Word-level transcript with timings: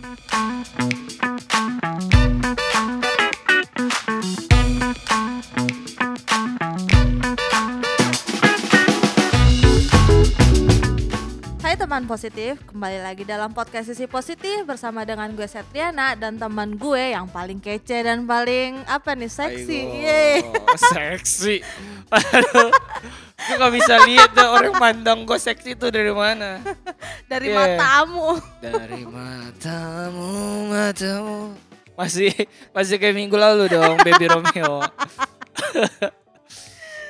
Hai 0.00 0.08
teman 11.76 12.08
positif, 12.08 12.56
kembali 12.64 13.04
lagi 13.04 13.28
dalam 13.28 13.52
podcast 13.52 13.92
sisi 13.92 14.08
positif 14.08 14.64
bersama 14.64 15.04
dengan 15.04 15.28
gue 15.36 15.44
Setriana 15.44 16.16
dan 16.16 16.40
teman 16.40 16.80
gue 16.80 17.12
yang 17.12 17.28
paling 17.28 17.60
kece 17.60 18.00
dan 18.00 18.24
paling 18.24 18.80
apa 18.88 19.12
nih 19.12 19.28
seksi. 19.28 19.80
Yeay. 20.00 20.48
seksi. 20.96 21.60
Aduh, 22.08 22.72
gue 23.36 23.56
gak 23.60 23.72
bisa 23.76 24.00
lihat 24.08 24.32
tuh 24.32 24.48
orang 24.48 24.80
mandang 24.80 25.28
gue 25.28 25.36
seksi 25.36 25.76
tuh 25.76 25.92
dari 25.92 26.08
mana. 26.08 26.64
Dari 27.30 27.46
Yeah. 27.46 27.78
matamu. 27.78 28.28
Dari 28.58 29.02
matamu, 29.06 30.30
matamu. 30.66 31.54
Masih 31.94 32.32
masih 32.70 32.96
kayak 32.96 33.14
minggu 33.14 33.36
lalu 33.36 33.68
dong, 33.68 33.94
Baby 34.00 34.26
Romeo. 34.26 34.82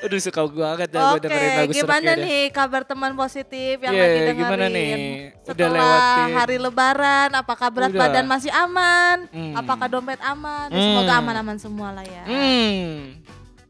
Aduh 0.01 0.17
suka 0.17 0.41
banget 0.43 0.89
dah 0.89 1.13
gue 1.13 1.13
Oke, 1.15 1.23
dengerin 1.23 1.51
lagu 1.55 1.73
gimana 1.73 1.85
Seraknya 1.93 2.15
dah. 2.15 2.25
nih 2.25 2.43
kabar 2.51 2.83
teman 2.83 3.13
positif 3.15 3.77
yang 3.79 3.93
Iya, 3.93 4.01
lagi 4.03 4.17
dengerin? 4.19 4.39
gimana 4.39 4.65
nih? 4.67 4.93
Udah 4.97 5.45
Setelah 5.47 5.77
lewatin. 5.77 6.33
hari 6.33 6.57
lebaran, 6.59 7.29
apakah 7.35 7.69
berat 7.69 7.91
Udah. 7.91 8.01
badan 8.01 8.25
masih 8.25 8.49
aman? 8.51 9.17
Hmm. 9.29 9.53
Apakah 9.55 9.87
dompet 9.87 10.21
aman? 10.23 10.67
Ya, 10.67 10.73
Hmm. 10.73 10.85
Semoga 10.97 11.13
aman-aman 11.15 11.57
semua 11.57 11.89
lah 11.93 12.01
ya. 12.03 12.25
Hmm. 12.25 13.21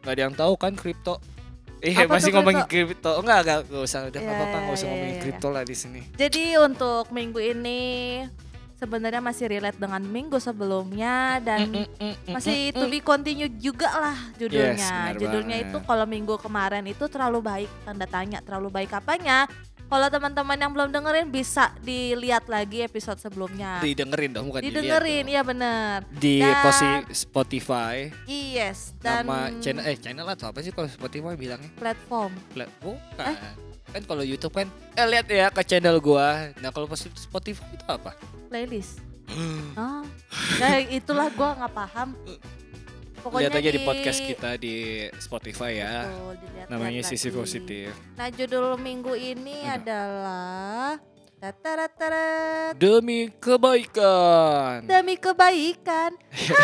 Gak 0.01 0.13
ada 0.13 0.23
yang 0.23 0.35
tahu 0.35 0.55
kan 0.55 0.73
kripto. 0.73 1.19
Iya 1.81 2.05
Apa 2.05 2.21
masih 2.21 2.31
ngomongin 2.37 2.65
kripto. 2.69 3.11
Enggak, 3.21 3.39
enggak, 3.41 3.59
enggak 3.67 3.85
usah 3.89 4.01
udah 4.05 4.21
Iya, 4.21 4.31
apa 4.31 4.43
apa 4.45 4.57
enggak 4.61 4.77
usah 4.77 4.85
iya, 4.85 4.93
ngomongin 4.93 5.17
iya, 5.17 5.23
kripto 5.25 5.49
lah 5.49 5.63
di 5.65 5.77
sini. 5.77 6.01
Jadi 6.13 6.45
untuk 6.61 7.05
minggu 7.09 7.41
ini 7.41 7.81
sebenarnya 8.81 9.21
masih 9.21 9.47
relate 9.53 9.77
dengan 9.77 10.01
minggu 10.01 10.41
sebelumnya 10.41 11.37
dan 11.45 11.69
Mm, 11.69 11.85
mm, 11.85 11.89
mm, 12.01 12.15
mm, 12.17 12.33
masih 12.33 12.59
mm, 12.73 12.77
to 12.81 12.85
mm. 12.89 12.93
be 12.93 12.99
continue 13.05 13.51
juga 13.61 13.89
lah 13.93 14.19
judulnya. 14.41 15.13
Yes, 15.13 15.21
judulnya 15.21 15.57
banget. 15.61 15.69
itu 15.69 15.79
kalau 15.85 16.07
minggu 16.09 16.35
kemarin 16.41 16.85
itu 16.89 17.05
terlalu 17.13 17.41
baik 17.45 17.71
tanda 17.85 18.09
tanya 18.09 18.41
terlalu 18.41 18.69
baik 18.73 18.97
apanya? 18.97 19.45
Kalau 19.91 20.07
teman-teman 20.07 20.55
yang 20.55 20.71
belum 20.71 20.89
dengerin 20.89 21.27
bisa 21.29 21.75
dilihat 21.81 22.47
lagi 22.47 22.79
episode 22.81 23.19
sebelumnya. 23.19 23.83
didengerin 23.83 24.31
dong 24.31 24.47
bukan 24.47 24.63
Didengerin, 24.63 25.27
dilihat 25.27 25.27
iya 25.29 25.43
bener. 25.43 25.97
di 26.09 26.39
Dan- 26.39 26.63
posi 26.63 26.91
Spotify 27.13 28.07
Yes, 28.25 28.95
dan 28.97 29.27
nama 29.27 29.51
channel 29.59 29.83
eh 29.85 29.99
channel 29.99 30.23
atau 30.25 30.47
apa 30.47 30.63
sih 30.63 30.71
kalau 30.71 30.87
Spotify 30.87 31.35
bilangnya 31.35 31.75
platform. 31.75 32.31
Plat- 32.49 32.71
bukan 32.79 33.27
Eh? 33.27 33.55
kan 33.91 34.03
kalau 34.07 34.23
YouTube 34.23 34.55
kan 34.55 34.71
eh 34.95 35.03
lihat 35.05 35.27
ya 35.27 35.51
ke 35.51 35.63
channel 35.65 35.99
gua 35.99 36.55
nah 36.59 36.71
kalau 36.71 36.87
Spotify 36.95 37.67
itu 37.69 37.83
apa 37.85 38.15
playlist. 38.47 39.03
oh, 39.75 40.07
nah 40.63 40.75
itulah 40.81 41.27
gua 41.31 41.55
nggak 41.57 41.73
paham. 41.73 42.15
Pokoknya 43.21 43.47
lihat 43.47 43.59
aja 43.59 43.71
di 43.71 43.81
podcast 43.81 44.21
kita 44.21 44.51
di 44.57 44.75
Spotify 45.17 45.71
ya 45.77 45.95
Betul, 46.05 46.35
namanya 46.67 47.03
sisi 47.03 47.29
positif 47.29 47.93
Nah, 48.15 48.29
judul 48.29 48.77
minggu 48.77 49.13
ini 49.13 49.63
Apa? 49.63 49.77
adalah 49.77 50.89
Tataratara, 51.37 52.29
demi 52.75 53.33
kebaikan 53.33 54.85
demi 54.85 55.17
kebaikan. 55.17 56.13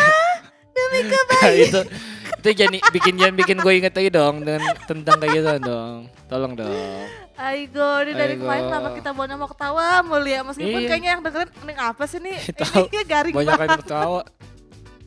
demi 0.75 0.99
Nah, 0.99 1.09
kebaikan. 1.13 1.53
itu 1.57 1.81
itu 2.37 2.49
jadi 2.55 2.77
bikin 2.87 3.13
jangan 3.15 3.35
bikin 3.35 3.57
gue 3.57 3.73
inget 3.75 3.91
lagi 3.91 4.09
dong 4.09 4.35
dengan 4.39 4.61
tentang 4.85 5.17
kayak 5.17 5.33
gitu 5.33 5.53
dong 5.59 5.99
tolong 6.27 6.53
dong 6.53 7.05
Aigo, 7.35 8.01
ini 8.01 8.13
dari 8.13 8.33
Aigo. 8.33 8.43
kemarin 8.43 8.63
kenapa 8.67 8.89
kita 8.93 9.09
mau 9.11 9.25
mau 9.27 9.45
ketawa 9.47 9.87
mulia 10.01 10.41
meskipun 10.41 10.73
Iya. 10.75 10.87
kayaknya 10.87 11.09
yang 11.11 11.21
dengerin 11.21 11.49
ini 11.59 11.73
apa 11.75 12.03
sih 12.05 12.17
nih? 12.17 12.37
Ini 12.87 12.99
garing 13.03 13.33
banyak 13.33 13.53
banget. 13.53 13.67
kan 13.67 13.79
ketawa 13.79 14.21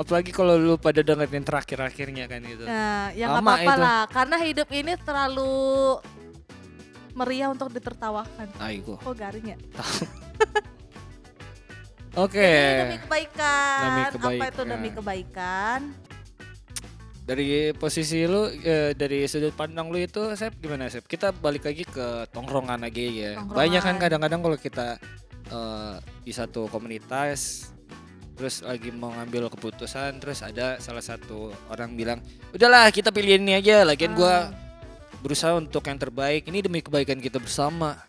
apalagi 0.00 0.32
kalau 0.32 0.56
lu 0.56 0.80
pada 0.80 1.04
dengerin 1.04 1.44
terakhir-akhirnya 1.44 2.24
kan 2.24 2.40
itu 2.40 2.64
Nah, 2.64 3.12
ya 3.12 3.28
nggak 3.28 3.44
apa-apa 3.44 3.74
lah, 3.76 4.00
karena 4.08 4.36
hidup 4.40 4.68
ini 4.72 4.96
terlalu 4.96 6.00
meriah 7.12 7.52
untuk 7.52 7.68
ditertawakan. 7.68 8.48
Aigo 8.56 8.96
Oh 9.04 9.12
garing 9.12 9.52
ya? 9.52 9.58
oke 12.16 12.40
Jadi 12.40 12.80
demi 12.80 12.96
kebaikan. 13.04 13.78
Demi 13.78 14.00
Apa 14.00 14.08
itu 14.08 14.18
kebaikan. 14.18 14.66
demi 14.66 14.88
kebaikan? 14.90 15.80
dari 17.20 17.70
posisi 17.70 18.26
lu 18.26 18.50
eh, 18.50 18.90
dari 18.90 19.22
sudut 19.30 19.54
pandang 19.54 19.86
lu 19.86 20.02
itu 20.02 20.34
Sep 20.34 20.50
gimana 20.58 20.90
Sep 20.90 21.06
kita 21.06 21.30
balik 21.30 21.62
lagi 21.62 21.86
ke 21.86 22.26
tongkrongan 22.34 22.82
aja 22.82 22.98
ya 22.98 23.30
Tongkrongan. 23.38 23.54
banyak 23.54 23.82
kan 23.86 23.96
kadang-kadang 24.02 24.40
kalau 24.42 24.58
kita 24.58 24.98
eh, 25.46 25.94
di 26.26 26.32
satu 26.34 26.66
komunitas 26.66 27.70
terus 28.40 28.64
lagi 28.64 28.88
mau 28.88 29.12
ngambil 29.12 29.52
keputusan 29.52 30.16
terus 30.16 30.40
ada 30.40 30.80
salah 30.80 31.04
satu 31.04 31.52
orang 31.68 31.92
bilang 31.92 32.24
udahlah 32.56 32.88
kita 32.88 33.12
pilih 33.12 33.36
ini 33.36 33.52
aja 33.52 33.84
lagian 33.84 34.16
gua 34.16 34.48
Ah. 34.48 34.56
berusaha 35.20 35.52
untuk 35.52 35.84
yang 35.84 36.00
terbaik 36.00 36.48
ini 36.48 36.64
demi 36.64 36.80
kebaikan 36.80 37.20
kita 37.20 37.36
bersama. 37.36 38.00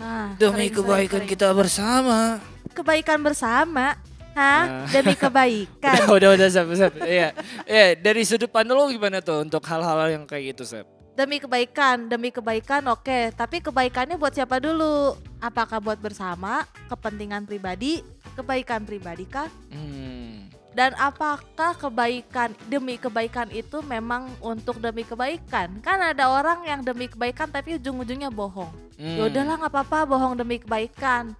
Nah, 0.00 0.32
demi 0.40 0.72
sering, 0.72 0.80
kebaikan 0.80 1.20
sering, 1.20 1.28
kita 1.28 1.48
bersama. 1.52 2.40
Kebaikan 2.72 3.20
bersama. 3.20 4.00
Hah? 4.32 4.62
Nah. 4.64 4.86
Demi 4.88 5.12
kebaikan. 5.12 5.92
udah 6.08 6.16
udah 6.16 6.30
udah 6.40 6.48
Sep, 6.48 6.72
Sep. 6.72 6.92
iya 7.04 7.36
iya 7.68 7.92
dari 7.92 8.24
sudut 8.24 8.48
pandang 8.48 8.80
lu 8.80 8.88
gimana 8.88 9.20
tuh 9.20 9.44
untuk 9.44 9.60
hal-hal 9.68 10.08
yang 10.08 10.24
kayak 10.24 10.56
gitu 10.56 10.64
Sep 10.64 10.88
demi 11.12 11.36
kebaikan, 11.40 12.08
demi 12.08 12.32
kebaikan 12.32 12.88
oke, 12.88 13.36
tapi 13.36 13.60
kebaikannya 13.60 14.16
buat 14.16 14.32
siapa 14.32 14.58
dulu? 14.58 15.16
Apakah 15.42 15.82
buat 15.82 16.00
bersama, 16.00 16.64
kepentingan 16.88 17.44
pribadi, 17.44 18.00
kebaikan 18.36 18.88
pribadi 18.88 19.24
kah? 19.28 19.48
hmm. 19.72 20.52
Dan 20.72 20.96
apakah 20.96 21.76
kebaikan 21.76 22.56
demi 22.72 22.96
kebaikan 22.96 23.52
itu 23.52 23.84
memang 23.84 24.32
untuk 24.40 24.80
demi 24.80 25.04
kebaikan? 25.04 25.84
Kan 25.84 26.00
ada 26.00 26.32
orang 26.32 26.64
yang 26.64 26.80
demi 26.80 27.12
kebaikan 27.12 27.52
tapi 27.52 27.76
ujung-ujungnya 27.76 28.32
bohong. 28.32 28.72
Hmm. 28.96 29.16
Ya 29.20 29.28
udahlah 29.28 29.60
nggak 29.60 29.72
apa-apa 29.72 30.08
bohong 30.08 30.34
demi 30.40 30.64
kebaikan. 30.64 31.36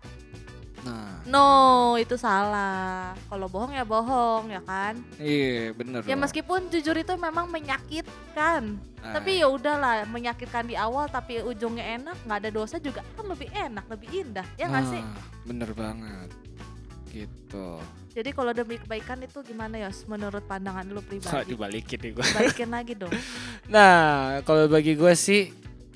Nah, 0.82 1.22
No, 1.22 1.47
itu 1.94 2.19
salah. 2.19 3.15
Kalau 3.31 3.47
bohong 3.47 3.70
ya 3.70 3.87
bohong 3.87 4.50
ya 4.50 4.59
kan? 4.60 4.98
iya 5.16 5.70
bener. 5.70 6.03
Ya 6.03 6.19
meskipun 6.19 6.66
jujur 6.69 6.98
itu 6.98 7.15
memang 7.15 7.47
menyakitkan. 7.47 8.75
Nah, 8.98 9.15
Tapi 9.15 9.38
ya 9.38 9.47
udahlah, 9.47 10.03
menyakitkan 10.06 10.66
di 10.66 10.75
awal 10.75 11.06
tapi 11.06 11.38
ujungnya 11.38 12.03
enak, 12.03 12.16
nggak 12.26 12.38
ada 12.42 12.50
dosa 12.50 12.76
juga 12.78 13.06
kan 13.15 13.26
lebih 13.26 13.48
enak, 13.48 13.84
lebih 13.87 14.09
indah. 14.10 14.47
Ya 14.59 14.66
nggak 14.66 14.87
sih? 14.91 15.03
nah, 15.03 15.22
Bener 15.42 15.71
banget. 15.71 16.28
Gitu. 17.09 17.69
Jadi 18.12 18.31
kalau 18.32 18.53
demi 18.53 18.76
kebaikan 18.76 19.22
itu 19.22 19.41
gimana 19.41 19.78
ya 19.78 19.91
menurut 20.04 20.44
pandangan 20.44 20.84
lu 20.84 21.00
Kok 21.00 21.09
pribadi? 21.09 21.48
dibalikin 21.48 21.98
nih 22.00 22.10
gue. 22.12 22.25
Baikin 22.34 22.71
lagi 22.71 22.92
dong. 22.98 23.12
Nah, 23.72 24.42
kalau 24.42 24.66
bagi 24.69 24.92
gue 24.92 25.15
sih, 25.15 25.48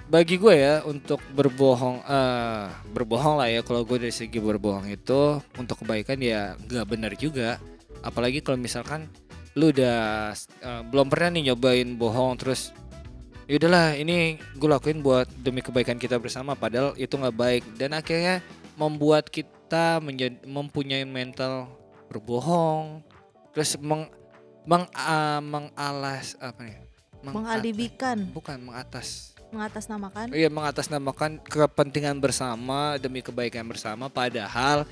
bagi 0.06 0.38
gue 0.38 0.54
ya 0.54 0.74
untuk 0.86 1.18
berbohong, 1.34 2.02
eh 2.06 2.66
berbohong 2.94 3.42
lah 3.42 3.48
ya. 3.50 3.60
Kalau 3.66 3.82
gue 3.82 3.98
dari 3.98 4.14
segi 4.14 4.38
berbohong 4.38 4.86
itu 4.86 5.42
untuk 5.58 5.82
kebaikan 5.82 6.18
ya 6.22 6.54
nggak 6.56 6.86
benar 6.86 7.12
juga. 7.18 7.58
Apalagi 8.06 8.38
kalau 8.42 8.58
misalkan 8.60 9.10
lu 9.56 9.72
udah 9.72 10.32
eh, 10.62 10.82
belum 10.84 11.08
pernah 11.08 11.32
nih 11.32 11.52
nyobain 11.52 11.96
bohong 11.96 12.36
terus 12.36 12.76
ya 13.48 13.56
udahlah 13.56 13.96
ini 13.96 14.36
gue 14.58 14.68
lakuin 14.68 15.00
buat 15.00 15.24
demi 15.40 15.64
kebaikan 15.64 15.96
kita 15.96 16.20
bersama 16.20 16.52
padahal 16.52 16.92
itu 17.00 17.16
nggak 17.16 17.36
baik 17.36 17.64
dan 17.80 17.96
akhirnya 17.96 18.44
membuat 18.76 19.32
kita 19.32 20.02
menjadi 20.04 20.44
mempunyai 20.44 21.08
mental 21.08 21.72
berbohong 22.12 23.00
terus 23.56 23.80
meng 23.80 24.12
meng 24.68 24.84
ah, 24.92 25.40
mengalas 25.40 26.36
apa 26.36 26.60
nih 26.60 26.78
Meng- 27.24 27.42
Mengalibikan, 27.42 28.18
bukan 28.30 28.60
mengatas 28.60 29.35
mengatasnamakan. 29.56 30.26
iya 30.36 30.52
mengatasnamakan 30.52 31.40
kepentingan 31.40 32.20
bersama 32.20 33.00
demi 33.00 33.24
kebaikan 33.24 33.64
bersama. 33.64 34.12
Padahal 34.12 34.84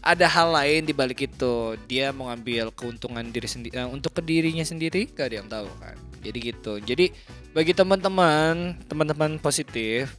ada 0.00 0.26
hal 0.26 0.48
lain 0.50 0.88
di 0.88 0.96
balik 0.96 1.28
itu. 1.28 1.76
Dia 1.84 2.10
mau 2.16 2.32
ngambil 2.32 2.72
keuntungan 2.72 3.22
diri 3.28 3.46
sendiri 3.46 3.84
untuk 3.86 4.16
ke 4.16 4.22
dirinya 4.24 4.64
sendiri 4.64 5.12
gak 5.12 5.28
ada 5.30 5.36
yang 5.44 5.48
tahu 5.48 5.68
kan. 5.78 5.96
Jadi 6.24 6.38
gitu. 6.40 6.72
Jadi 6.80 7.06
bagi 7.52 7.72
teman-teman 7.76 8.80
teman-teman 8.88 9.38
positif 9.38 10.16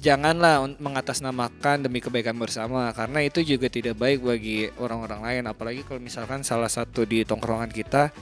janganlah 0.00 0.64
mengatasnamakan 0.80 1.84
demi 1.88 2.00
kebaikan 2.04 2.36
bersama. 2.36 2.92
Karena 2.92 3.24
itu 3.24 3.40
juga 3.40 3.72
tidak 3.72 3.96
baik 3.96 4.20
bagi 4.24 4.68
orang-orang 4.80 5.20
lain. 5.20 5.42
Apalagi 5.48 5.82
kalau 5.84 6.00
misalkan 6.00 6.44
salah 6.44 6.68
satu 6.68 7.08
di 7.08 7.24
tongkrongan 7.24 7.72
kita 7.72 8.12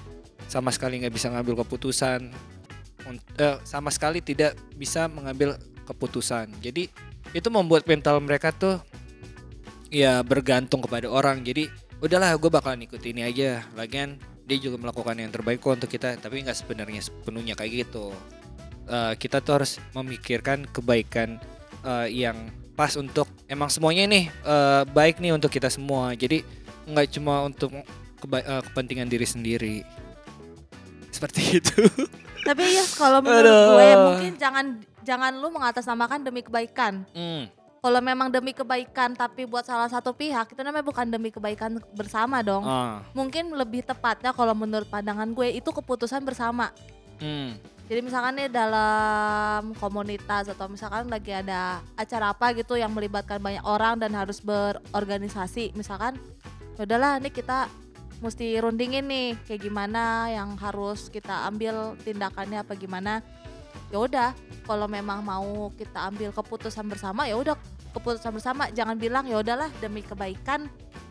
sama 0.49 0.73
sekali 0.73 1.03
nggak 1.05 1.13
bisa 1.13 1.29
ngambil 1.29 1.63
keputusan 1.65 2.33
Eh, 3.17 3.57
sama 3.65 3.89
sekali 3.89 4.21
tidak 4.21 4.59
bisa 4.77 5.09
mengambil 5.09 5.57
keputusan. 5.89 6.53
Jadi 6.61 6.91
itu 7.33 7.49
membuat 7.49 7.85
mental 7.89 8.21
mereka 8.21 8.53
tuh 8.53 8.81
ya 9.89 10.21
bergantung 10.21 10.85
kepada 10.85 11.09
orang. 11.09 11.41
Jadi 11.45 11.69
udahlah 12.05 12.37
gue 12.37 12.51
bakalan 12.53 12.85
ikut 12.85 13.01
ini 13.05 13.25
aja. 13.25 13.65
Lagian 13.73 14.21
dia 14.49 14.57
juga 14.61 14.81
melakukan 14.81 15.17
yang 15.17 15.29
terbaik 15.29 15.61
kok 15.61 15.77
untuk 15.77 15.91
kita 15.93 16.17
tapi 16.17 16.41
nggak 16.41 16.57
sebenarnya 16.57 17.01
sepenuhnya 17.01 17.55
kayak 17.57 17.89
gitu. 17.89 18.13
Eh, 18.89 19.15
kita 19.17 19.41
tuh 19.41 19.61
harus 19.61 19.81
memikirkan 19.97 20.69
kebaikan 20.69 21.41
eh, 21.85 22.09
yang 22.13 22.53
pas 22.79 22.95
untuk 22.95 23.27
emang 23.51 23.67
semuanya 23.73 24.07
nih 24.07 24.25
eh, 24.29 24.83
baik 24.89 25.21
nih 25.21 25.33
untuk 25.33 25.53
kita 25.53 25.73
semua. 25.73 26.13
Jadi 26.13 26.45
nggak 26.89 27.09
cuma 27.17 27.45
untuk 27.45 27.73
eh, 27.77 28.63
kepentingan 28.73 29.09
diri 29.09 29.27
sendiri. 29.29 29.77
Seperti 31.09 31.59
itu 31.59 31.81
Tapi 32.45 32.63
ya 32.65 32.85
kalau 32.95 33.19
menurut 33.21 33.49
Aduh. 33.49 33.69
gue 33.75 33.89
mungkin 33.99 34.33
jangan 34.37 34.65
jangan 35.03 35.33
lu 35.37 35.49
mengatasnamakan 35.49 36.21
demi 36.23 36.41
kebaikan. 36.41 37.05
Hmm, 37.13 37.49
Kalau 37.79 38.01
memang 38.03 38.29
demi 38.29 38.51
kebaikan 38.51 39.15
tapi 39.15 39.47
buat 39.47 39.63
salah 39.63 39.87
satu 39.87 40.11
pihak 40.11 40.51
itu 40.51 40.61
namanya 40.61 40.83
bukan 40.83 41.07
demi 41.07 41.31
kebaikan 41.31 41.79
bersama 41.95 42.43
dong. 42.43 42.67
ah, 42.67 43.01
Mungkin 43.15 43.55
lebih 43.55 43.87
tepatnya 43.87 44.35
kalau 44.35 44.53
menurut 44.53 44.87
pandangan 44.87 45.31
gue 45.31 45.55
itu 45.55 45.71
keputusan 45.71 46.21
bersama. 46.23 46.75
hmm, 47.23 47.55
Jadi 47.89 48.01
misalkan 48.05 48.37
nih 48.37 48.53
dalam 48.53 49.73
komunitas 49.81 50.53
atau 50.53 50.69
misalkan 50.69 51.09
lagi 51.09 51.33
ada 51.33 51.81
acara 51.97 52.37
apa 52.37 52.53
gitu 52.53 52.77
yang 52.77 52.93
melibatkan 52.93 53.41
banyak 53.41 53.65
orang 53.65 53.97
dan 53.97 54.13
harus 54.13 54.45
berorganisasi, 54.45 55.73
misalkan 55.73 56.21
"Ya 56.77 56.85
udahlah 56.85 57.17
nih 57.17 57.33
kita 57.33 57.65
mesti 58.19 58.59
rundingin 58.59 59.07
nih 59.07 59.29
kayak 59.47 59.63
gimana 59.63 60.27
yang 60.31 60.59
harus 60.59 61.07
kita 61.09 61.47
ambil 61.47 61.95
tindakannya 62.03 62.63
apa 62.63 62.75
gimana. 62.75 63.23
Ya 63.89 63.99
udah, 64.03 64.31
kalau 64.69 64.85
memang 64.85 65.25
mau 65.25 65.73
kita 65.73 66.13
ambil 66.13 66.29
keputusan 66.29 66.85
bersama 66.85 67.25
ya 67.25 67.39
udah 67.41 67.57
keputusan 67.97 68.37
bersama, 68.37 68.69
jangan 68.69 69.01
bilang 69.01 69.25
ya 69.25 69.41
udahlah 69.41 69.73
demi 69.81 70.05
kebaikan 70.05 70.69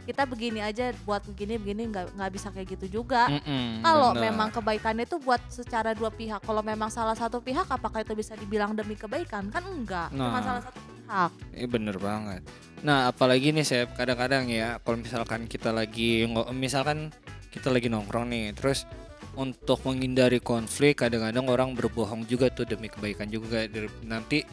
kita 0.07 0.24
begini 0.24 0.63
aja 0.63 0.95
buat 1.04 1.19
begini 1.27 1.59
begini 1.59 1.92
nggak 1.92 2.15
nggak 2.15 2.31
bisa 2.31 2.48
kayak 2.48 2.80
gitu 2.80 3.01
juga. 3.04 3.27
Kalau 3.83 4.15
memang 4.15 4.48
kebaikannya 4.56 5.03
itu 5.03 5.19
buat 5.19 5.44
secara 5.51 5.92
dua 5.92 6.07
pihak. 6.07 6.39
Kalau 6.48 6.63
memang 6.63 6.88
salah 6.88 7.12
satu 7.12 7.44
pihak 7.44 7.68
apakah 7.68 8.07
itu 8.07 8.15
bisa 8.15 8.31
dibilang 8.39 8.71
demi 8.71 8.95
kebaikan? 8.95 9.51
Kan 9.51 9.68
enggak. 9.68 10.07
Cuma 10.15 10.39
Nah. 10.39 10.44
salah 10.45 10.63
satu 10.63 10.80
pihak. 11.07 11.31
Iya 11.56 11.68
bener 11.71 11.95
banget. 11.98 12.44
Nah 12.83 13.09
apalagi 13.09 13.56
nih 13.56 13.63
saya 13.63 13.83
kadang-kadang 13.88 14.51
ya 14.51 14.77
kalau 14.83 15.00
misalkan 15.00 15.48
kita 15.48 15.71
lagi 15.71 16.27
misalkan 16.51 17.15
kita 17.48 17.71
lagi 17.71 17.88
nongkrong 17.88 18.27
nih 18.27 18.51
terus 18.54 18.83
untuk 19.39 19.81
menghindari 19.88 20.44
konflik 20.44 21.00
kadang-kadang 21.00 21.48
orang 21.48 21.71
berbohong 21.74 22.27
juga 22.27 22.51
tuh 22.51 22.68
demi 22.68 22.92
kebaikan 22.92 23.31
juga 23.31 23.65
nanti 24.06 24.44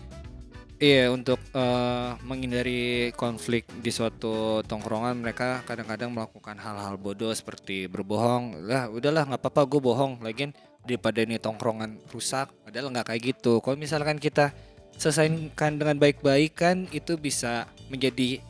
iya 0.80 1.08
untuk 1.08 1.40
eh, 1.52 2.10
menghindari 2.24 3.10
konflik 3.16 3.68
di 3.80 3.90
suatu 3.92 4.60
tongkrongan 4.64 5.20
mereka 5.20 5.64
kadang-kadang 5.64 6.12
melakukan 6.12 6.56
hal-hal 6.60 6.96
bodoh 7.00 7.32
seperti 7.32 7.88
berbohong 7.88 8.64
lah 8.64 8.88
udahlah 8.88 9.24
nggak 9.28 9.40
apa-apa 9.40 9.68
gue 9.68 9.80
bohong 9.80 10.12
lagian 10.20 10.52
daripada 10.84 11.24
ini 11.24 11.40
tongkrongan 11.40 11.96
rusak 12.12 12.52
padahal 12.64 12.92
nggak 12.92 13.08
kayak 13.08 13.22
gitu 13.34 13.64
kalau 13.64 13.76
misalkan 13.80 14.20
kita 14.20 14.52
selesaikan 14.98 15.78
dengan 15.78 15.96
baik-baik 15.98 16.56
kan 16.56 16.86
itu 16.94 17.18
bisa 17.18 17.68
menjadi 17.90 18.40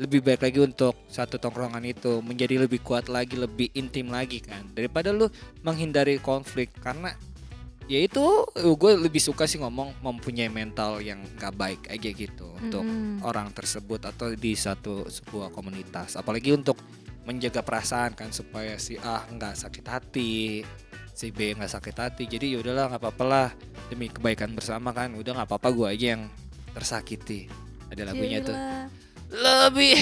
lebih 0.00 0.24
baik 0.24 0.40
lagi 0.40 0.58
untuk 0.64 0.96
satu 1.12 1.36
tongkrongan 1.36 1.84
itu 1.84 2.24
menjadi 2.24 2.64
lebih 2.64 2.80
kuat 2.80 3.12
lagi 3.12 3.36
lebih 3.36 3.68
intim 3.76 4.08
lagi 4.08 4.40
kan 4.40 4.64
daripada 4.72 5.12
lu 5.12 5.28
menghindari 5.60 6.16
konflik 6.16 6.72
karena 6.80 7.12
ya 7.84 8.00
itu 8.00 8.22
gue 8.56 8.92
lebih 8.96 9.20
suka 9.20 9.44
sih 9.44 9.60
ngomong 9.60 10.00
mempunyai 10.00 10.48
mental 10.48 11.04
yang 11.04 11.20
gak 11.36 11.52
baik 11.52 11.84
aja 11.92 12.08
gitu 12.16 12.48
untuk 12.56 12.80
Mm-mm. 12.80 13.20
orang 13.26 13.52
tersebut 13.52 14.00
atau 14.08 14.32
di 14.32 14.56
satu 14.56 15.04
sebuah 15.04 15.52
komunitas 15.52 16.16
apalagi 16.16 16.56
untuk 16.56 16.80
menjaga 17.28 17.60
perasaan 17.60 18.16
kan 18.16 18.32
supaya 18.32 18.80
si 18.80 18.96
A 18.96 19.28
nggak 19.28 19.52
sakit 19.52 19.84
hati 19.84 20.64
si 21.20 21.28
B 21.28 21.52
nggak 21.52 21.68
sakit 21.68 21.96
hati 22.00 22.24
jadi 22.24 22.56
ya 22.56 22.58
udahlah 22.64 22.88
nggak 22.88 23.02
apa-apa 23.04 23.24
lah. 23.28 23.48
Demi 23.92 24.08
kebaikan 24.08 24.56
bersama 24.56 24.88
kan 24.96 25.12
udah 25.12 25.36
nggak 25.36 25.48
apa-apa 25.52 25.68
gue 25.68 25.86
aja 25.92 26.06
yang 26.16 26.32
tersakiti. 26.72 27.44
Ada 27.92 28.08
lagunya 28.08 28.40
tuh. 28.40 28.56
Gila. 28.56 29.68
lebih. 29.68 29.94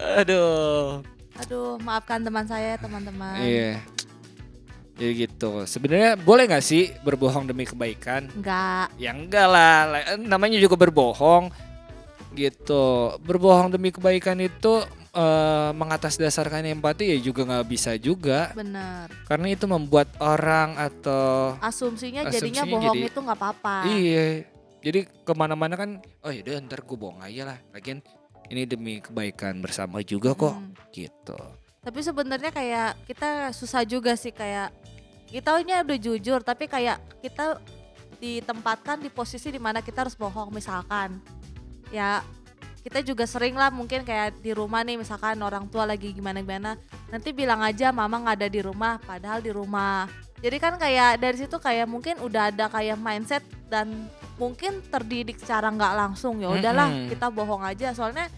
Aduh. 0.24 1.04
Aduh, 1.34 1.76
maafkan 1.82 2.22
teman 2.24 2.46
saya, 2.48 2.80
teman-teman. 2.80 3.42
iya. 3.44 3.82
Jadi 4.94 5.26
gitu. 5.26 5.66
Sebenarnya 5.68 6.14
boleh 6.16 6.48
nggak 6.48 6.64
sih 6.64 6.94
berbohong 7.04 7.44
demi 7.44 7.66
kebaikan? 7.68 8.30
Enggak. 8.32 8.94
ya 8.96 9.10
enggak 9.12 9.46
lah 9.50 10.00
namanya 10.16 10.56
juga 10.56 10.80
berbohong. 10.80 11.52
Gitu. 12.32 12.86
Berbohong 13.20 13.74
demi 13.74 13.92
kebaikan 13.92 14.40
itu 14.40 14.80
eh, 15.14 15.70
mengatasdasarkan 15.72 16.66
empati 16.68 17.08
ya 17.08 17.18
juga 17.18 17.42
nggak 17.44 17.66
bisa 17.66 17.94
juga 17.96 18.50
Bener. 18.52 19.06
karena 19.24 19.46
itu 19.48 19.64
membuat 19.64 20.10
orang 20.18 20.74
atau 20.74 21.54
Asumsinya, 21.58 22.26
jadinya 22.26 22.60
Asumsinya 22.60 22.64
bohong 22.68 22.94
jadi- 22.96 23.08
itu 23.08 23.18
nggak 23.20 23.38
apa-apa. 23.38 23.76
iya 23.88 24.26
jadi 24.80 25.00
ke 25.06 25.32
mana-mana 25.32 25.74
kan 25.74 25.90
oh 26.20 26.28
yaudah 26.28 26.60
ntar 26.60 26.82
gue 26.82 26.92
bohong 26.94 27.22
aja 27.22 27.46
lah 27.46 27.58
lagian 27.70 28.02
ini 28.44 28.62
demi 28.64 29.00
kebaikan 29.00 29.56
bersama 29.58 30.02
juga 30.02 30.34
kok 30.34 30.52
Mm. 30.52 30.74
gitu 30.92 31.38
Tapi 31.80 32.00
sebenarnya 32.00 32.48
kayak 32.48 32.96
kita 33.04 33.28
susah 33.50 33.84
juga 33.84 34.12
sih 34.14 34.28
kayak 34.30 34.72
kita 35.26 35.56
ini 35.58 35.72
udah 35.74 35.98
jujur 35.98 36.40
tapi 36.40 36.64
kayak 36.64 36.96
kita 37.20 37.60
ditempatkan 38.16 38.98
di 38.98 39.08
posisi 39.08 39.48
di 39.48 39.58
mana 39.58 39.78
kita 39.78 40.02
harus 40.02 40.14
bohong 40.14 40.48
misalkan 40.48 41.20
ya 41.88 42.24
kita 42.84 43.00
juga 43.00 43.24
sering 43.24 43.56
lah 43.56 43.72
mungkin 43.72 44.04
kayak 44.04 44.44
di 44.44 44.52
rumah 44.52 44.84
nih 44.84 45.00
misalkan 45.00 45.40
orang 45.40 45.64
tua 45.72 45.88
lagi 45.88 46.12
gimana 46.12 46.44
gimana 46.44 46.76
nanti 47.08 47.32
bilang 47.32 47.64
aja 47.64 47.88
mama 47.88 48.20
nggak 48.20 48.44
ada 48.44 48.48
di 48.52 48.60
rumah 48.60 49.00
padahal 49.00 49.40
di 49.40 49.48
rumah. 49.48 50.04
Jadi 50.44 50.60
kan 50.60 50.76
kayak 50.76 51.16
dari 51.16 51.36
situ 51.40 51.56
kayak 51.56 51.88
mungkin 51.88 52.20
udah 52.20 52.52
ada 52.52 52.68
kayak 52.68 53.00
mindset 53.00 53.40
dan 53.72 54.12
mungkin 54.36 54.84
terdidik 54.92 55.40
secara 55.40 55.72
nggak 55.72 55.96
langsung 55.96 56.44
ya 56.44 56.52
udahlah 56.52 56.92
Mm-mm. 56.92 57.08
kita 57.08 57.32
bohong 57.32 57.64
aja. 57.64 57.96
Soalnya 57.96 58.28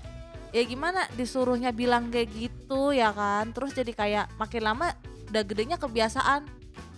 ya 0.54 0.62
gimana 0.62 1.10
disuruhnya 1.18 1.74
bilang 1.74 2.06
kayak 2.14 2.30
gitu 2.30 2.94
ya 2.94 3.10
kan? 3.10 3.50
Terus 3.50 3.74
jadi 3.74 3.90
kayak 3.90 4.38
makin 4.38 4.62
lama 4.62 4.94
udah 5.34 5.42
gedenya 5.42 5.74
kebiasaan. 5.74 6.46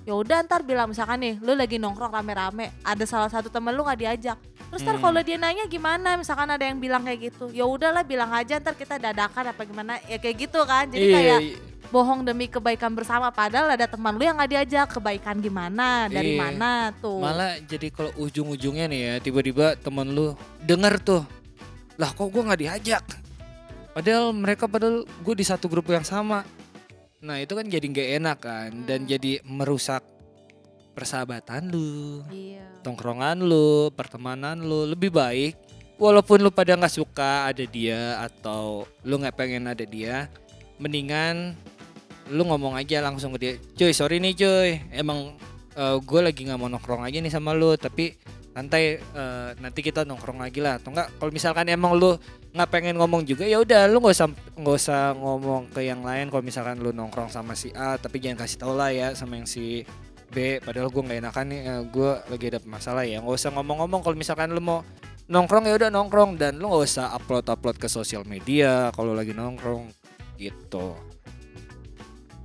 Ya 0.05 0.13
udah 0.13 0.45
ntar 0.45 0.61
bilang 0.69 0.93
misalkan 0.93 1.25
nih 1.25 1.41
lu 1.41 1.57
lagi 1.57 1.81
nongkrong 1.81 2.13
rame-rame 2.13 2.77
ada 2.85 3.05
salah 3.09 3.33
satu 3.33 3.49
temen 3.49 3.73
lu 3.73 3.89
nggak 3.89 4.01
diajak 4.05 4.37
terus 4.69 4.83
ntar 4.83 4.95
Hmm. 4.95 5.03
kalau 5.03 5.21
dia 5.21 5.37
nanya 5.37 5.65
gimana 5.65 6.15
misalkan 6.15 6.47
ada 6.47 6.61
yang 6.61 6.77
bilang 6.77 7.01
kayak 7.01 7.21
gitu 7.27 7.49
ya 7.51 7.65
udahlah 7.65 8.03
bilang 8.03 8.29
aja 8.31 8.57
ntar 8.57 8.73
kita 8.73 8.97
dadakan 8.97 9.49
apa 9.49 9.63
gimana 9.63 9.97
ya 10.05 10.17
kayak 10.17 10.37
gitu 10.43 10.61
kan 10.63 10.85
jadi 10.87 11.03
Iya, 11.03 11.15
kayak 11.15 11.41
iya. 11.41 11.57
bohong 11.89 12.21
demi 12.21 12.47
kebaikan 12.47 12.93
bersama 12.93 13.29
padahal 13.29 13.71
ada 13.71 13.85
teman 13.85 14.13
lu 14.13 14.23
yang 14.23 14.37
nggak 14.37 14.51
diajak 14.51 14.87
kebaikan 14.91 15.39
gimana 15.39 16.05
dari 16.07 16.35
Iya. 16.35 16.41
mana 16.43 16.71
tuh 16.95 17.17
Malah 17.19 17.57
jadi 17.61 17.89
kalau 17.89 18.13
ujung-ujungnya 18.19 18.87
nih 18.87 19.01
ya 19.01 19.15
tiba-tiba 19.19 19.73
temen 19.75 20.13
lu 20.13 20.37
denger 20.61 20.95
tuh 20.99 21.23
lah 21.97 22.11
kok 22.11 22.29
gue 22.29 22.43
nggak 22.43 22.61
diajak 22.61 23.03
padahal 23.91 24.31
mereka 24.31 24.69
padahal 24.69 25.03
gue 25.03 25.35
di 25.35 25.43
satu 25.43 25.65
grup 25.67 25.89
yang 25.89 26.05
sama 26.05 26.45
nah 27.19 27.35
itu 27.35 27.51
kan 27.51 27.65
jadi 27.65 27.83
nggak 27.83 28.09
enak 28.17 28.39
kan 28.39 28.71
dan 28.85 29.01
Hmm. 29.03 29.09
jadi 29.09 29.33
merusak 29.43 30.05
persahabatan 30.99 31.71
lu 31.71 32.27
iya. 32.35 32.67
tongkrongan 32.83 33.39
lu 33.39 33.95
pertemanan 33.95 34.59
lu 34.59 34.91
lebih 34.91 35.15
baik 35.15 35.55
walaupun 35.95 36.43
lu 36.43 36.51
pada 36.51 36.75
nggak 36.75 36.91
suka 36.91 37.47
ada 37.47 37.63
dia 37.63 38.19
atau 38.19 38.83
lu 39.07 39.23
nggak 39.23 39.39
pengen 39.39 39.71
ada 39.71 39.87
dia 39.87 40.27
mendingan 40.83 41.55
lu 42.29 42.45
ngomong 42.45 42.77
aja 42.77 43.01
langsung 43.01 43.33
ke 43.37 43.39
dia 43.41 43.53
cuy 43.75 43.93
sorry 43.93 44.21
nih 44.21 44.35
cuy. 44.37 44.71
Emang 44.93 45.37
gue 45.79 46.21
lagi 46.21 46.43
nggak 46.43 46.59
mau 46.59 46.67
nongkrong 46.67 47.07
aja 47.07 47.19
nih 47.23 47.31
sama 47.31 47.55
lu 47.55 47.79
tapi 47.79 48.19
santai 48.51 48.99
eh, 48.99 49.51
nanti 49.63 49.81
kita 49.81 50.03
nongkrong 50.03 50.43
lagi 50.43 50.59
lah. 50.59 50.83
Atau 50.83 50.93
enggak 50.93 51.09
kalau 51.17 51.31
misalkan 51.33 51.67
emang 51.71 51.95
lu 51.97 52.19
nggak 52.53 52.69
pengen 52.73 52.97
ngomong 52.99 53.23
juga 53.23 53.45
ya 53.47 53.61
udah 53.63 53.87
lu 53.87 54.03
nggak 54.03 54.17
usah 54.17 54.29
nggak 54.59 54.77
usah 54.77 55.01
ngomong 55.17 55.71
ke 55.73 55.81
yang 55.87 56.03
lain. 56.03 56.29
Kalau 56.29 56.45
misalkan 56.45 56.83
lu 56.83 56.91
nongkrong 56.93 57.31
sama 57.33 57.55
si 57.57 57.73
A 57.73 57.97
tapi 57.97 58.21
jangan 58.21 58.45
kasih 58.45 58.59
tau 58.59 58.75
lah 58.75 58.91
ya 58.93 59.15
sama 59.15 59.39
yang 59.41 59.49
si 59.49 59.87
B 60.29 60.61
padahal 60.61 60.89
gue 60.89 61.03
nggak 61.03 61.19
enakan 61.25 61.47
nih 61.49 61.61
gue 61.89 62.11
lagi 62.29 62.45
ada 62.53 62.61
masalah 62.65 63.03
ya. 63.03 63.19
Nggak 63.21 63.37
usah 63.37 63.51
ngomong-ngomong 63.57 64.01
kalau 64.05 64.17
misalkan 64.17 64.53
lu 64.53 64.61
mau 64.61 64.85
nongkrong 65.27 65.65
ya 65.67 65.75
udah 65.77 65.91
nongkrong. 65.91 66.37
Dan 66.37 66.61
lu 66.61 66.69
nggak 66.69 66.85
usah 66.85 67.13
upload 67.13 67.49
upload 67.49 67.77
ke 67.77 67.89
sosial 67.89 68.23
media 68.25 68.93
kalau 68.93 69.17
lagi 69.17 69.33
nongkrong 69.33 69.89
gitu. 70.37 70.95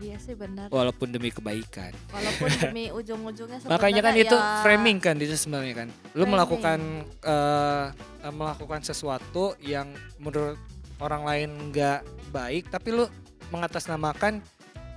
Iya 0.04 0.20
sih 0.20 0.36
benar. 0.36 0.68
Walaupun 0.68 1.16
demi 1.16 1.32
kebaikan. 1.32 1.96
Walaupun 2.12 2.50
demi 2.60 2.92
ujung-ujungnya 2.92 3.64
makanya 3.72 4.02
kan 4.04 4.12
sebenarnya 4.12 4.28
itu 4.28 4.36
ya- 4.36 4.60
framing 4.60 4.98
kan 5.00 5.16
itu 5.16 5.36
sebenarnya 5.40 5.76
kan. 5.80 5.88
Lu 6.12 6.28
Framing. 6.28 6.32
melakukan 6.36 6.80
eh, 7.24 7.86
eh, 8.28 8.34
melakukan 8.36 8.80
sesuatu 8.84 9.56
yang 9.64 9.88
menurut 10.20 10.60
orang 11.00 11.24
lain 11.24 11.50
nggak 11.72 12.04
baik 12.36 12.68
tapi 12.68 12.92
lu 12.92 13.08
mengatasnamakan 13.48 14.44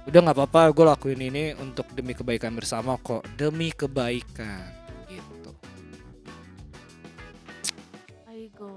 udah 0.07 0.21
nggak 0.23 0.37
apa-apa 0.39 0.71
gue 0.71 0.85
lakuin 0.87 1.21
ini 1.27 1.45
untuk 1.59 1.91
demi 1.91 2.15
kebaikan 2.15 2.55
bersama 2.55 2.95
kok 3.03 3.27
demi 3.35 3.75
kebaikan 3.75 4.71
gitu 5.11 5.51
Aigo, 8.31 8.71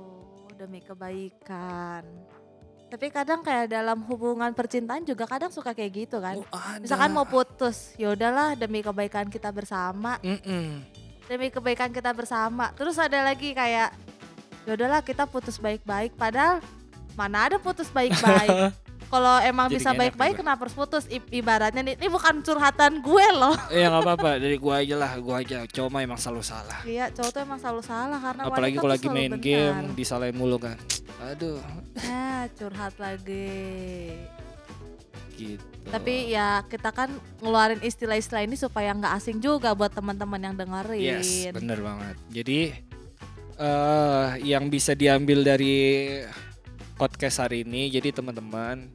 demi 0.58 0.82
kebaikan. 0.82 2.02
Tapi 2.90 3.06
kadang 3.14 3.46
kayak 3.46 3.70
dalam 3.70 4.02
hubungan 4.10 4.50
percintaan 4.56 5.06
juga 5.06 5.30
kadang 5.30 5.54
suka 5.54 5.78
kayak 5.78 5.92
gitu 5.94 6.18
kan. 6.18 6.42
Oh, 6.42 6.48
ada. 6.58 6.82
Misalkan 6.82 7.14
mau 7.14 7.28
putus, 7.28 7.94
ya 8.02 8.16
udahlah 8.18 8.58
demi 8.58 8.82
kebaikan 8.82 9.30
kita 9.30 9.54
bersama, 9.54 10.18
Mm-mm. 10.26 10.82
demi 11.30 11.54
kebaikan 11.54 11.94
kita 11.94 12.10
bersama. 12.16 12.74
Terus 12.74 12.98
ada 12.98 13.22
lagi 13.22 13.54
kayak 13.54 13.94
ya 14.66 14.72
udahlah 14.74 15.06
kita 15.06 15.30
putus 15.30 15.62
baik-baik 15.62 16.18
padahal 16.18 16.64
Mana 17.20 17.52
ada 17.52 17.60
putus 17.60 17.92
baik-baik. 17.92 18.48
Kalau 19.10 19.42
emang 19.42 19.68
Jadi 19.68 19.75
bisa 19.75 19.89
baik-baik 19.92 20.38
kenapa 20.38 20.62
harus 20.62 20.72
putus? 20.72 21.04
I- 21.08 21.18
ibaratnya 21.34 21.82
nih, 21.82 21.98
ini 21.98 22.08
bukan 22.08 22.39
curhatan 22.39 23.01
gue 23.01 23.25
loh. 23.32 23.58
ya 23.74 23.89
nggak 23.89 24.04
apa-apa 24.04 24.30
dari 24.38 24.56
gua 24.56 24.80
aja 24.80 24.96
lah 24.96 25.12
gua 25.18 25.36
aja 25.39 25.66
cowok 25.66 25.89
mah 25.89 26.01
emang 26.04 26.16
selalu 26.16 26.42
salah 26.42 26.80
Iya, 26.84 27.10
cowok 27.10 27.30
tuh 27.32 27.42
emang 27.42 27.58
selalu 27.58 27.82
salah 27.82 28.20
karena 28.20 28.42
apalagi 28.44 28.75
kalau 28.75 28.92
lagi 28.92 29.08
main 29.08 29.32
benar. 29.32 29.42
game 29.42 29.78
disalahin 29.94 30.34
mulu 30.34 30.58
kan 30.58 30.78
aduh 31.20 31.58
Ah, 32.01 32.46
curhat 32.54 32.94
lagi. 32.96 34.13
gitu 35.32 35.66
Tapi 35.88 36.30
ya 36.30 36.62
kita 36.63 36.92
kan 36.92 37.10
ngeluarin 37.39 37.82
istilah-istilah 37.82 38.44
ini 38.44 38.54
supaya 38.54 38.92
nggak 38.92 39.13
asing 39.16 39.39
juga 39.39 39.74
buat 39.74 39.89
teman-teman 39.89 40.38
yang 40.39 40.54
dengerin. 40.54 41.01
yes 41.18 41.50
bener 41.50 41.80
banget 41.80 42.16
jadi 42.30 42.60
eh 43.58 44.28
yang 44.46 44.68
bisa 44.68 44.94
diambil 44.94 45.42
dari 45.42 45.75
podcast 47.00 47.39
hari 47.39 47.63
ini 47.63 47.88
jadi 47.88 48.12
teman-teman 48.12 48.91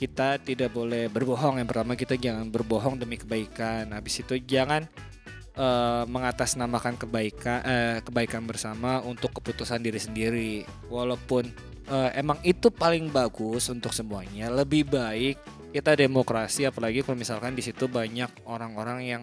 kita 0.00 0.40
tidak 0.40 0.72
boleh 0.72 1.12
berbohong. 1.12 1.60
Yang 1.60 1.68
pertama 1.68 1.92
kita 1.92 2.16
jangan 2.16 2.48
berbohong 2.48 2.96
demi 2.96 3.20
kebaikan. 3.20 3.92
Habis 3.92 4.24
itu 4.24 4.40
jangan 4.40 4.88
eh, 5.52 6.04
mengatasnamakan 6.08 6.96
kebaikan 6.96 7.60
eh, 7.62 7.98
kebaikan 8.00 8.48
bersama 8.48 9.04
untuk 9.04 9.36
keputusan 9.36 9.84
diri 9.84 10.00
sendiri. 10.00 10.52
Walaupun 10.88 11.44
eh, 11.92 12.10
emang 12.16 12.40
itu 12.40 12.72
paling 12.72 13.12
bagus 13.12 13.68
untuk 13.68 13.92
semuanya 13.92 14.48
lebih 14.48 14.88
baik 14.88 15.36
kita 15.76 15.92
demokrasi. 16.00 16.64
Apalagi 16.64 17.04
kalau 17.04 17.20
misalkan 17.20 17.52
di 17.52 17.60
situ 17.60 17.84
banyak 17.86 18.48
orang-orang 18.48 18.98
yang 19.04 19.22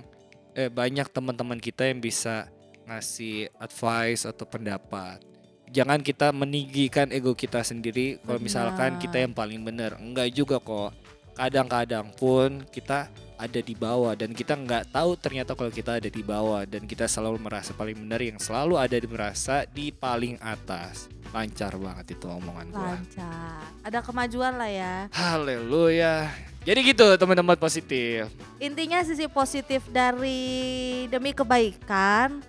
eh, 0.54 0.70
banyak 0.70 1.10
teman-teman 1.10 1.58
kita 1.58 1.90
yang 1.90 1.98
bisa 1.98 2.48
ngasih 2.86 3.50
advice 3.58 4.30
atau 4.30 4.46
pendapat 4.46 5.31
jangan 5.72 6.04
kita 6.04 6.36
meninggikan 6.36 7.08
ego 7.10 7.32
kita 7.32 7.64
sendiri 7.64 8.20
kalau 8.28 8.40
misalkan 8.44 9.00
kita 9.00 9.24
yang 9.24 9.32
paling 9.32 9.64
benar. 9.64 9.96
Enggak 9.98 10.36
juga 10.36 10.60
kok. 10.60 10.92
Kadang-kadang 11.32 12.12
pun 12.20 12.62
kita 12.70 13.08
ada 13.42 13.60
di 13.64 13.74
bawah 13.74 14.14
dan 14.14 14.38
kita 14.38 14.54
nggak 14.54 14.94
tahu 14.94 15.18
ternyata 15.18 15.58
kalau 15.58 15.74
kita 15.74 15.98
ada 15.98 16.06
di 16.12 16.22
bawah 16.22 16.62
dan 16.68 16.86
kita 16.86 17.10
selalu 17.10 17.42
merasa 17.42 17.74
paling 17.74 17.98
benar 17.98 18.22
yang 18.22 18.38
selalu 18.38 18.78
ada 18.78 18.94
di 18.94 19.08
merasa 19.10 19.66
di 19.66 19.90
paling 19.90 20.38
atas. 20.44 21.10
Lancar 21.32 21.74
banget 21.80 22.20
itu 22.20 22.28
omongan 22.28 22.68
gua. 22.70 22.94
Lancar. 22.94 23.64
Ada 23.82 24.00
kemajuan 24.04 24.54
lah 24.60 24.70
ya. 24.70 24.96
haleluya. 25.16 26.30
Jadi 26.62 26.80
gitu 26.94 27.08
teman-teman 27.18 27.58
positif. 27.58 28.30
Intinya 28.62 29.02
sisi 29.02 29.26
positif 29.26 29.82
dari 29.90 31.08
demi 31.10 31.34
kebaikan 31.34 32.44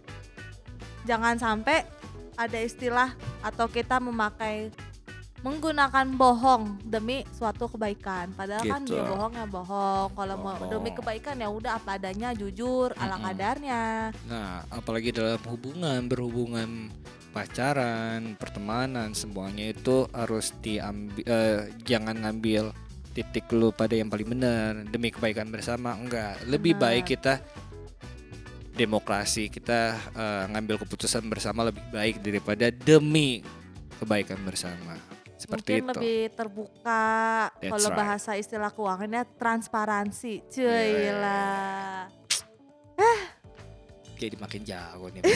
jangan 1.09 1.41
sampai 1.41 2.02
ada 2.47 2.59
istilah 2.59 3.15
atau 3.41 3.67
kita 3.67 3.99
memakai 3.99 4.71
menggunakan 5.43 6.07
bohong 6.15 6.79
demi 6.87 7.27
suatu 7.35 7.67
kebaikan. 7.67 8.31
Padahal 8.33 8.63
kan 8.63 8.83
Gitu. 8.87 8.95
dia 8.95 9.03
bohong 9.03 9.35
ya 9.35 9.47
bohong. 9.47 10.09
Kalau 10.15 10.37
mau 10.39 10.59
demi 10.71 10.95
kebaikan 10.95 11.35
ya 11.35 11.51
udah 11.51 11.83
apa 11.83 11.99
adanya, 11.99 12.31
jujur, 12.31 12.95
ala 12.95 13.19
Mm-mm. 13.19 13.27
kadarnya. 13.27 13.83
Nah, 14.31 14.63
apalagi 14.71 15.11
dalam 15.11 15.43
hubungan, 15.51 15.99
berhubungan 16.07 16.95
pacaran, 17.35 18.39
pertemanan, 18.39 19.19
semuanya 19.19 19.75
itu 19.75 20.07
harus 20.15 20.55
diambil 20.63 21.27
eh, 21.27 21.75
jangan 21.83 22.23
ngambil 22.23 22.71
titik 23.13 23.51
lu 23.53 23.75
pada 23.75 23.93
yang 23.93 24.09
paling 24.09 24.31
benar 24.31 24.87
demi 24.89 25.11
kebaikan 25.11 25.51
bersama. 25.51 25.99
Enggak, 25.99 26.39
lebih 26.47 26.79
Benar. 26.79 27.03
baik 27.03 27.05
kita 27.19 27.43
demokrasi, 28.73 29.49
kita 29.49 29.81
eh, 30.13 30.45
ngambil 30.51 30.81
keputusan 30.81 31.25
bersama 31.27 31.69
lebih 31.69 31.85
baik 31.89 32.21
daripada 32.21 32.69
demi 32.69 33.45
kebaikan 33.97 34.41
bersama. 34.43 34.97
Seperti 35.37 35.83
Mungkin 35.83 35.83
itu. 35.83 35.91
lebih 35.99 36.21
terbuka 36.33 37.05
That's 37.59 37.67
kalau 37.69 37.89
right. 37.91 37.99
bahasa 37.99 38.31
istilah 38.35 38.71
keuangannya 38.71 39.23
transparansi. 39.37 40.47
Cuy 40.47 40.63
Yeah. 40.63 41.19
lah. 41.19 42.07
Jadi 44.23 44.39
makin 44.39 44.63
jago 44.63 45.11
nih. 45.11 45.23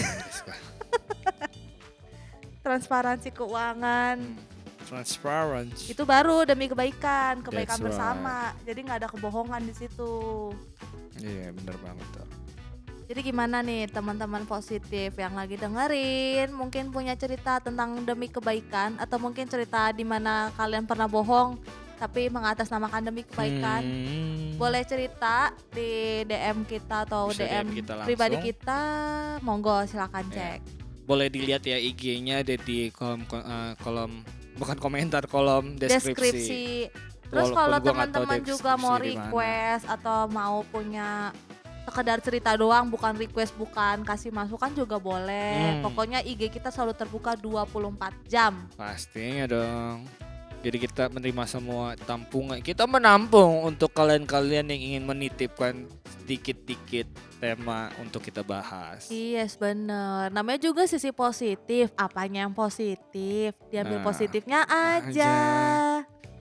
Transparansi 2.64 3.30
keuangan. 3.30 4.18
Transparency. 4.86 5.90
itu 5.90 6.06
baru 6.06 6.46
demi 6.46 6.70
kebaikan 6.70 7.42
kebaikan 7.42 7.74
That's 7.74 7.82
right. 7.82 7.90
bersama 7.90 8.36
jadi 8.62 8.78
nggak 8.86 8.98
ada 9.02 9.08
kebohongan 9.10 9.66
di 9.66 9.74
situ 9.74 10.14
Iya, 11.18 11.50
bener 11.50 11.74
banget 11.82 12.06
tuh. 12.14 12.28
Jadi 13.06 13.20
gimana 13.22 13.62
nih 13.62 13.86
teman-teman 13.86 14.42
positif 14.44 15.14
yang 15.14 15.34
lagi 15.34 15.54
dengerin 15.54 16.50
mungkin 16.50 16.90
punya 16.90 17.14
cerita 17.14 17.58
tentang 17.58 18.02
demi 18.02 18.26
kebaikan 18.26 18.98
atau 18.98 19.16
mungkin 19.16 19.46
cerita 19.46 19.90
di 19.90 20.02
mana 20.02 20.50
kalian 20.52 20.84
pernah 20.84 21.06
bohong 21.06 21.54
tapi 21.96 22.28
mengatasnamakan 22.28 23.08
demi 23.08 23.22
kebaikan 23.22 23.80
Hmm. 23.80 24.58
boleh 24.58 24.82
cerita 24.82 25.52
di 25.70 26.24
DM 26.24 26.64
kita 26.64 27.04
atau 27.04 27.28
Bisa 27.28 27.44
DM, 27.44 27.66
DM 27.66 27.66
kita 27.74 27.92
pribadi 28.04 28.36
kita 28.42 28.80
monggo 29.40 29.84
silakan 29.84 30.26
Ya. 30.28 30.56
cek 30.56 30.60
boleh 31.06 31.28
dilihat 31.28 31.62
ya 31.62 31.78
IG-nya 31.78 32.42
ada 32.42 32.56
di 32.56 32.90
kolom 32.90 33.22
ko- 33.24 33.38
eh, 33.38 33.72
kolom 33.78 34.10
bukan 34.56 34.76
komentar 34.76 35.28
kolom 35.28 35.76
deskripsi. 35.76 36.10
deskripsi. 36.10 36.64
Terus 37.26 37.50
kalau 37.50 37.78
teman-teman 37.78 38.38
juga 38.40 38.74
mau 38.74 38.96
request 38.96 39.84
atau 39.84 40.26
mau 40.26 40.62
punya 40.64 41.30
sekedar 41.86 42.18
cerita 42.18 42.50
doang 42.52 42.90
bukan 42.90 43.14
request 43.14 43.54
bukan 43.54 44.02
kasih 44.02 44.34
masukan 44.34 44.74
juga 44.74 44.98
boleh. 44.98 45.78
Hmm. 45.78 45.86
Pokoknya 45.86 46.18
IG 46.20 46.50
kita 46.50 46.68
selalu 46.68 46.98
terbuka 46.98 47.38
24 47.38 48.26
jam. 48.26 48.66
Pastinya 48.74 49.46
dong. 49.46 50.02
Jadi 50.66 50.82
kita 50.82 51.06
menerima 51.06 51.44
semua 51.46 51.94
tampungan. 51.94 52.58
Kita 52.58 52.90
menampung 52.90 53.62
untuk 53.62 53.94
kalian-kalian 53.94 54.66
yang 54.74 54.82
ingin 54.82 55.04
menitipkan 55.06 55.86
sedikit-dikit 56.18 57.06
tema 57.38 57.86
untuk 58.02 58.18
kita 58.18 58.42
bahas. 58.42 59.06
Yes 59.06 59.54
bener. 59.54 60.26
Namanya 60.34 60.66
juga 60.66 60.82
sisi 60.90 61.14
positif. 61.14 61.94
Apanya 61.94 62.48
yang 62.48 62.54
positif? 62.56 63.54
Diambil 63.70 64.02
Nah, 64.02 64.06
positifnya 64.10 64.60
aja. 64.66 65.06
aja. 65.06 65.34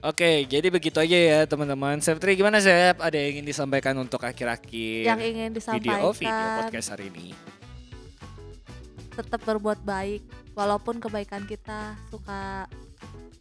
Oke, 0.06 0.46
jadi 0.46 0.70
begitu 0.70 1.02
aja 1.02 1.18
ya 1.18 1.38
teman-teman. 1.50 1.98
Septri 1.98 2.38
gimana 2.38 2.62
Sep? 2.62 3.02
Ada 3.02 3.18
yang 3.18 3.42
ingin 3.42 3.46
disampaikan 3.50 3.98
untuk 3.98 4.22
akhir-akhir 4.22 5.02
Yang 5.02 5.20
ingin 5.34 5.50
video 5.50 5.58
disampaikan 5.58 5.98
oh, 6.06 6.14
video 6.14 6.46
podcast 6.62 6.88
hari 6.94 7.10
ini? 7.10 7.34
tetap 9.16 9.40
berbuat 9.48 9.80
baik 9.80 10.20
walaupun 10.52 11.00
kebaikan 11.00 11.48
kita 11.48 11.96
suka 12.12 12.68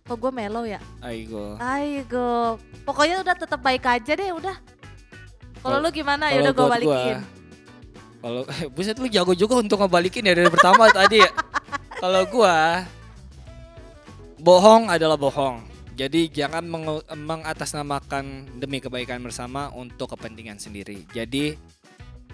kok 0.07 0.15
gue 0.15 0.31
melo 0.31 0.63
ya 0.63 0.79
Aigo. 1.03 1.59
Aigo, 1.59 2.55
pokoknya 2.87 3.19
udah 3.19 3.35
tetap 3.35 3.59
baik 3.59 3.83
aja 3.83 4.15
deh 4.15 4.31
udah. 4.31 4.55
Kalau 5.59 5.81
lu 5.81 5.89
gimana 5.91 6.31
ya 6.31 6.45
udah 6.45 6.53
gue 6.55 6.67
balikin. 6.79 7.17
Kalau 8.23 8.41
buset 8.73 8.97
lu 9.01 9.11
jago 9.11 9.35
juga 9.35 9.59
untuk 9.59 9.83
ngebalikin 9.83 10.23
ya 10.23 10.33
dari 10.37 10.47
pertama 10.47 10.87
tadi 10.93 11.19
ya. 11.19 11.29
Kalau 12.01 12.21
gua 12.29 12.85
bohong 14.37 14.93
adalah 14.93 15.17
bohong. 15.17 15.74
Jadi 15.95 16.27
jangan 16.27 16.67
mengu- 16.67 17.07
mengatasnamakan 17.07 18.59
demi 18.59 18.83
kebaikan 18.83 19.23
bersama 19.23 19.71
untuk 19.71 20.11
kepentingan 20.11 20.59
sendiri. 20.59 21.07
Jadi 21.15 21.55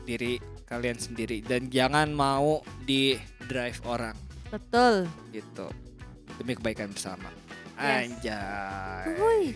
diri 0.01 0.41
kalian 0.65 0.97
sendiri 0.97 1.45
dan 1.45 1.69
jangan 1.69 2.09
mau 2.09 2.65
di 2.89 3.13
drive 3.45 3.77
orang 3.85 4.17
Betul. 4.49 5.05
gitu 5.29 5.69
demi 6.41 6.57
kebaikan 6.57 6.89
bersama. 6.89 7.29
Yes. 7.77 8.17
Anjay. 8.17 9.05
Wuih. 9.17 9.53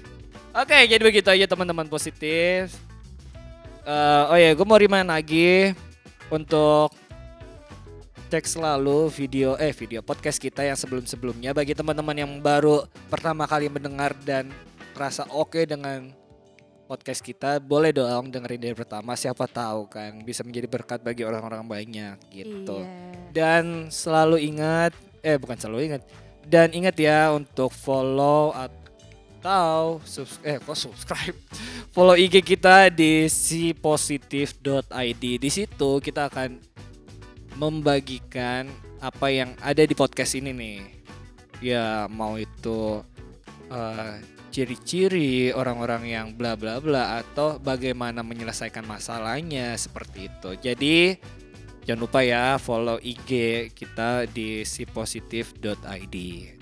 Oke, 0.55 0.77
jadi 0.85 1.01
begitu 1.01 1.27
aja 1.33 1.45
teman-teman 1.49 1.89
positif. 1.89 2.77
Eh, 3.85 4.23
oh 4.29 4.37
ya, 4.37 4.53
gue 4.53 4.65
mau 4.65 4.77
remind 4.79 5.09
lagi 5.09 5.73
untuk 6.29 6.89
cek 8.25 8.49
selalu 8.49 9.05
video 9.13 9.53
eh 9.61 9.69
video 9.69 10.01
podcast 10.01 10.41
kita 10.41 10.65
yang 10.65 10.73
sebelum-sebelumnya 10.73 11.53
bagi 11.53 11.77
teman-teman 11.77 12.17
yang 12.17 12.31
baru 12.41 12.81
pertama 13.05 13.45
kali 13.45 13.69
mendengar 13.69 14.17
dan 14.25 14.49
rasa 14.97 15.29
oke 15.29 15.61
dengan 15.61 16.09
podcast 16.89 17.21
kita 17.21 17.61
boleh 17.61 17.93
dong 17.93 18.33
dengerin 18.33 18.61
dari 18.65 18.73
pertama 18.73 19.13
siapa 19.13 19.45
tahu 19.45 19.85
kan 19.85 20.25
bisa 20.25 20.41
menjadi 20.41 20.65
berkat 20.65 21.05
bagi 21.05 21.21
orang-orang 21.21 21.69
banyak 21.69 22.17
gitu. 22.33 22.81
Iya. 22.81 22.89
Dan 23.29 23.93
selalu 23.93 24.41
ingat, 24.41 24.97
eh 25.21 25.37
bukan 25.37 25.57
selalu 25.61 25.93
ingat, 25.93 26.01
dan 26.49 26.73
ingat 26.73 26.97
ya 26.97 27.29
untuk 27.29 27.69
follow 27.69 28.57
atau 28.57 30.01
subs 30.01 30.41
eh 30.41 30.57
kok 30.57 30.73
subscribe, 30.73 31.37
follow 31.93 32.17
IG 32.17 32.41
kita 32.41 32.89
di 32.89 33.29
sipositif.id. 33.29 35.23
Di 35.37 35.49
situ 35.53 35.91
kita 36.01 36.25
akan 36.33 36.73
membagikan 37.55 38.67
apa 38.99 39.27
yang 39.31 39.55
ada 39.63 39.83
di 39.83 39.95
podcast 39.95 40.35
ini 40.35 40.51
nih. 40.51 40.79
Ya 41.63 42.05
mau 42.11 42.35
itu 42.35 43.03
eh, 43.71 44.15
ciri-ciri 44.51 45.51
orang-orang 45.51 46.03
yang 46.07 46.27
bla 46.35 46.55
bla 46.55 46.79
bla 46.79 47.19
atau 47.19 47.59
bagaimana 47.59 48.23
menyelesaikan 48.23 48.87
masalahnya 48.87 49.75
seperti 49.75 50.31
itu. 50.31 50.51
Jadi 50.59 50.97
Jangan 51.85 52.01
lupa 52.01 52.25
ya 52.25 52.57
follow 52.57 52.97
IG 52.97 53.29
kita 53.77 54.25
di 54.25 54.65
sipositif.id 54.65 56.15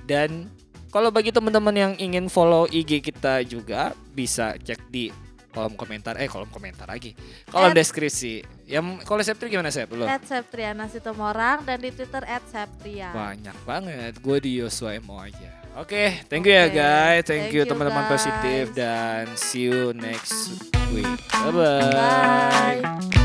dan 0.04 0.52
Kalau 0.94 1.10
bagi 1.10 1.34
teman-teman 1.34 1.74
yang 1.74 1.94
ingin 1.98 2.30
follow 2.30 2.70
IG 2.70 3.02
kita 3.02 3.42
juga 3.42 3.98
bisa 4.14 4.54
cek 4.62 4.94
di 4.94 5.10
kolom 5.54 5.78
komentar 5.78 6.18
eh 6.18 6.26
kolom 6.26 6.50
komentar 6.50 6.90
lagi. 6.90 7.14
Kolom 7.48 7.70
At- 7.72 7.78
deskripsi. 7.78 8.42
Yang 8.66 9.06
kalau 9.06 9.22
Septri 9.22 9.54
gimana 9.54 9.70
Sep? 9.70 9.88
Lu? 9.94 10.04
At 10.04 10.26
Septriana 10.26 10.90
Sitomorang 10.90 11.62
dan 11.64 11.78
di 11.78 11.94
Twitter 11.94 12.26
at 12.26 12.42
Septria. 12.50 13.14
banyak 13.14 13.56
banget. 13.64 14.18
Gue 14.18 14.42
di 14.42 14.58
Yosua 14.58 14.98
Mo 15.00 15.22
aja. 15.22 15.62
Oke 15.74 16.22
thank 16.30 16.46
you 16.46 16.54
ya 16.54 16.70
Oke, 16.70 16.78
guys. 16.78 17.26
Thank, 17.26 17.50
thank 17.50 17.54
you 17.54 17.66
teman-teman 17.66 18.06
positif 18.06 18.78
dan 18.78 19.26
see 19.34 19.70
you 19.70 19.90
next 19.94 20.54
week. 20.94 21.10
Bye 21.34 21.50
bye 21.50 22.82
Bye. 22.82 23.23